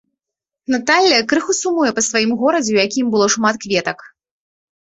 Наталля 0.75 1.19
крыху 1.33 1.55
сумуе 1.59 1.91
па 1.97 2.05
сваім 2.09 2.31
горадзе, 2.41 2.71
у 2.77 2.81
якім 2.87 3.05
было 3.15 3.25
шмат 3.35 3.55
кветак. 3.67 3.97